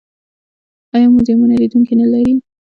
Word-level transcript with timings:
آیا 0.95 1.07
موزیمونه 1.13 1.55
لیدونکي 1.61 1.93
لري؟ 2.13 2.33